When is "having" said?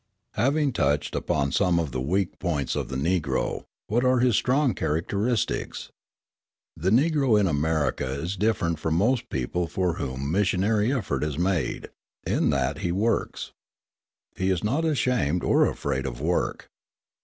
0.33-0.73